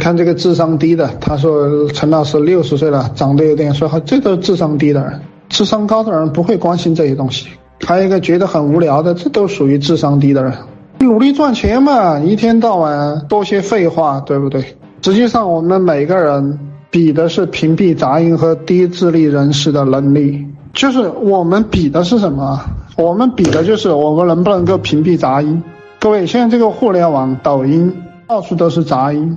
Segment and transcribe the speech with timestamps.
[0.00, 5.20] 看这个智商低的，他说陈老师六十岁了，长得有点帅，这都是智商低的人。
[5.48, 7.46] 智商高的人不会关心这些东西。
[7.86, 10.52] 还有一个觉得很无聊的，这都属于智商低的人。
[10.98, 14.64] 努力赚钱嘛，一天到晚多些废话，对不对？
[15.02, 16.58] 实际上，我们每个人
[16.90, 20.46] 比的是屏蔽杂音和低智力人士的能力。
[20.72, 22.60] 就是我们比的是什么？
[22.96, 25.62] 我们比的就是我们能不能够屏蔽杂音。
[25.98, 27.92] 各位，现在这个互联网、抖音
[28.28, 29.36] 到处都是杂音，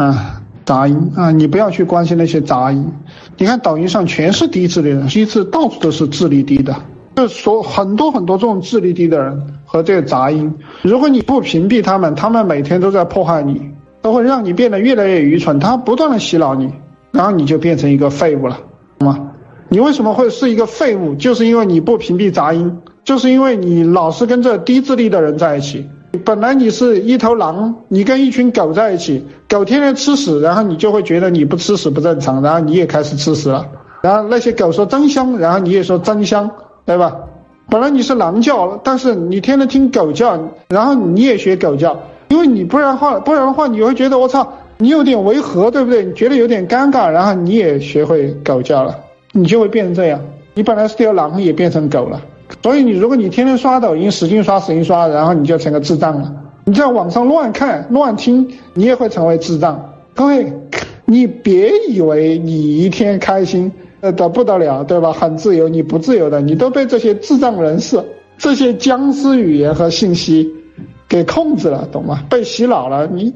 [0.00, 2.90] 啊，杂音啊，你不要去关心那些杂音。
[3.36, 6.74] 你看抖音上全是低智力人，其实到处都是智力低的。
[7.16, 10.50] 就说很多很多这种智力低的人和这个杂音，
[10.80, 13.60] 如果你不屏蔽他们，他们每天都在破坏你，
[14.00, 15.60] 都会让你变得越来越愚蠢。
[15.60, 16.72] 他不断的洗脑你，
[17.12, 18.58] 然后你就变成一个废物了，
[18.98, 19.32] 懂吗？
[19.68, 21.14] 你为什么会是一个废物？
[21.16, 25.86] 就是因为你不屏蔽杂音，就是因为你老是跟这低智力的人在一起。
[26.18, 33.66] 本来你是一头狼，你跟一群狗在一起，狗天天吃屎，然后你就会觉得你不吃屎不正常，然后你也开始吃屎了。
[34.02, 36.50] 然后那些狗说真香，然后你也说真香。
[36.86, 37.14] 对吧？
[37.68, 40.36] 本来你是狼叫，但是你天天听狗叫，
[40.70, 46.02] 然后你也学狗叫，因为你不然话，不然的话你会觉得我操，你有点违和，对不对？
[46.02, 48.98] 你觉得有点尴尬，然后你也学会狗叫了，
[49.30, 50.18] 你就会变成这样。
[50.54, 52.20] 你本来是条狼，也变成狗了。
[52.62, 56.32] 所以你如果你天天刷抖音，使劲刷，使劲刷，然后你就成个智障了。
[56.64, 59.92] 你在网上乱看乱听，你也会成为智障。
[60.14, 60.52] 各位，
[61.04, 63.70] 你别以为你一天开心。
[64.02, 65.12] 呃，的不得了，对吧？
[65.12, 68.02] 很自由，你不自由的，你都被这些智障人士、
[68.38, 70.50] 这些僵尸语言和信息
[71.06, 72.24] 给控制了，懂吗？
[72.30, 73.30] 被洗脑了，你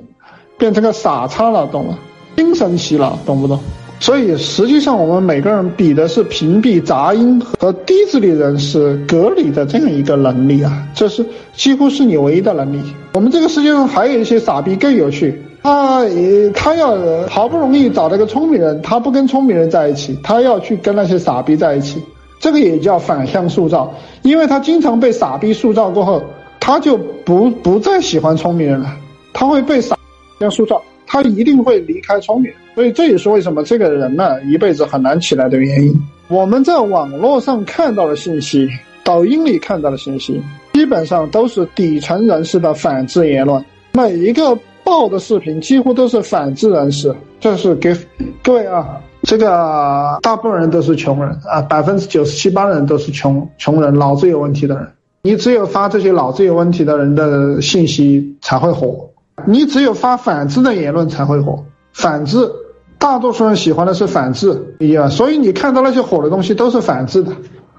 [0.56, 1.98] 变成个傻叉了，懂吗？
[2.34, 3.60] 精神洗脑，懂不懂？
[4.04, 11.24] 所以实际上，我们每个人比的是屏蔽杂音和低智力人士隔离的这样一个能力啊，这是
[11.54, 12.82] 几乎是你唯一的能力。
[13.14, 15.40] 我们这个世界上还有一些傻逼更有趣。
[15.62, 16.94] 他也，他要
[17.28, 21.98] 好不容易找到个聪明人，他不跟聪明人在一起，他要去跟那些傻逼在一起，
[22.38, 26.22] 这个也叫反向塑造，因为他经常被傻逼塑造过后，
[26.60, 28.94] 他就不不再喜欢聪明人了，
[29.32, 29.96] 他会被傻
[30.40, 30.82] 样塑造，
[31.14, 35.94] 他一定会离开聪明，所以这也是为什么这个人呢一辈子很难起来的原因。
[36.26, 38.68] 我们在网络上看到的信息，
[39.04, 40.42] 抖音里看到的信息，
[40.72, 44.58] 基本上都是底层人士的反制言论，每一个。
[44.86, 47.10] 爆的视频几乎都是反制人士，
[47.40, 47.96] 这是给
[48.42, 54.86] 各位啊，这个大部分人都是穷人啊，百分之九十七八的人都是穷穷人，脑子有问题的人。
[55.22, 59.08] 你只有发这些脑子有问题的人的信息才会火，
[59.46, 61.64] 你只有发反制的言论才会火。
[61.92, 62.50] 反制，
[62.98, 67.32] 大多数人喜欢的是反智，理解所以你看到那些火的东西都是反制的，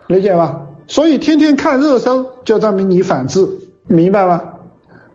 [0.08, 0.62] 理解吧？
[0.88, 3.48] 所以天天看热搜就证明你反制，
[3.88, 4.42] 明白吗？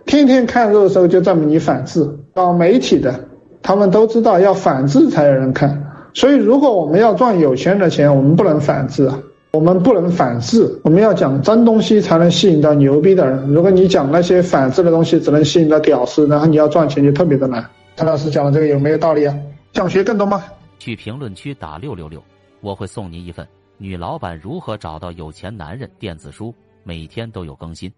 [0.07, 3.29] 天天看热搜就证明你反制，搞媒体的，
[3.63, 5.87] 他们都知道要反制才有人看。
[6.13, 9.21] 所以，如果我们要赚有钱人的钱，我们不能反制啊，
[9.53, 13.53] 我们不能反制，我们要讲真东西才能吸引到牛逼的人。
[13.53, 17.69] 如果你讲那些反制的东西，只能吸引到屌丝，然后你要赚钱就特别的难。
[17.97, 19.37] 陈老师讲的这个有没有道理啊？
[19.73, 20.45] 想学更多吗？
[20.79, 22.23] 去评论区打六六六，
[22.61, 23.45] 我会送您一份
[23.77, 27.93] 《女老板如何找到有钱男人》电子书，每天都有更新。